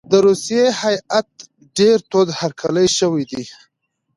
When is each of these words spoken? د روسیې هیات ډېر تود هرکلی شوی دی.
د 0.11 0.13
روسیې 0.27 0.65
هیات 0.81 1.29
ډېر 1.77 1.97
تود 2.11 2.27
هرکلی 2.39 2.87
شوی 2.97 3.23
دی. 3.31 3.43